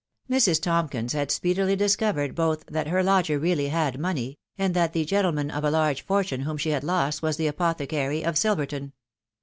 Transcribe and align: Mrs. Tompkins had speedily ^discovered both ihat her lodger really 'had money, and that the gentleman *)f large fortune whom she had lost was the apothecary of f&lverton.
Mrs. 0.27 0.59
Tompkins 0.59 1.13
had 1.13 1.29
speedily 1.29 1.77
^discovered 1.77 2.33
both 2.33 2.65
ihat 2.65 2.87
her 2.87 3.03
lodger 3.03 3.37
really 3.37 3.67
'had 3.67 3.99
money, 3.99 4.39
and 4.57 4.73
that 4.73 4.93
the 4.93 5.05
gentleman 5.05 5.51
*)f 5.51 5.61
large 5.71 6.01
fortune 6.01 6.41
whom 6.41 6.57
she 6.57 6.71
had 6.71 6.83
lost 6.83 7.21
was 7.21 7.37
the 7.37 7.45
apothecary 7.45 8.23
of 8.23 8.29
f&lverton. 8.33 8.93